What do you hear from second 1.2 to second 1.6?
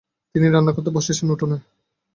উঠোনে।